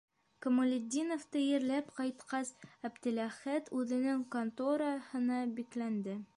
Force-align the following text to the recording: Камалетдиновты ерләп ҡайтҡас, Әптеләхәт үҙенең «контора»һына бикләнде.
Камалетдиновты 0.43 1.43
ерләп 1.43 1.91
ҡайтҡас, 1.99 2.53
Әптеләхәт 2.91 3.71
үҙенең 3.81 4.27
«контора»һына 4.37 5.41
бикләнде. 5.61 6.21